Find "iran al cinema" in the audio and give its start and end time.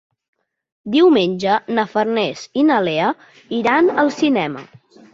3.63-4.69